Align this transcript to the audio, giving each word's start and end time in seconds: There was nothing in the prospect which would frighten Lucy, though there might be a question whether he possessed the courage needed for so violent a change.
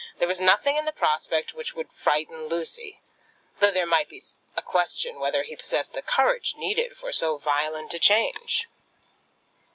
There 0.17 0.27
was 0.27 0.39
nothing 0.39 0.77
in 0.77 0.85
the 0.85 0.91
prospect 0.91 1.53
which 1.53 1.75
would 1.75 1.93
frighten 1.93 2.47
Lucy, 2.47 2.97
though 3.59 3.69
there 3.69 3.85
might 3.85 4.09
be 4.09 4.19
a 4.57 4.61
question 4.63 5.19
whether 5.19 5.43
he 5.43 5.55
possessed 5.55 5.93
the 5.93 6.01
courage 6.01 6.55
needed 6.57 6.97
for 6.97 7.11
so 7.11 7.37
violent 7.37 7.93
a 7.93 7.99
change. 7.99 8.67